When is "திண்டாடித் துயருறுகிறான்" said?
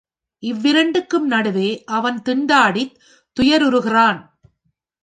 2.25-4.19